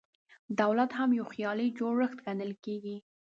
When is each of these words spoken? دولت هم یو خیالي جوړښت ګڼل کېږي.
دولت 0.61 0.91
هم 0.99 1.09
یو 1.19 1.25
خیالي 1.33 1.67
جوړښت 1.77 2.17
ګڼل 2.25 2.51
کېږي. 2.63 2.95